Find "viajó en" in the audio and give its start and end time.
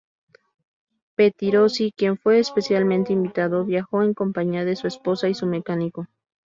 3.65-4.15